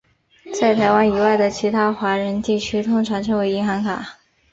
[0.59, 4.17] 在台湾以外的其他华人地区通常称为银行卡。